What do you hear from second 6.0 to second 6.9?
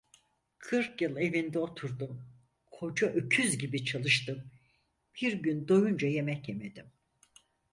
yemek yemedim…